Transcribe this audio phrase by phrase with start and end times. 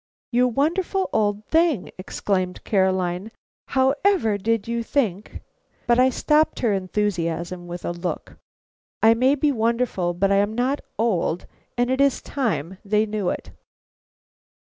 [0.31, 3.31] "You wonderful old thing!" exclaimed Caroline.
[3.67, 5.43] "How ever did you think"
[5.85, 8.39] But I stopped her enthusiasm with a look.
[9.03, 11.45] I may be wonderful, but I am not old,
[11.77, 13.51] and it is time they knew it.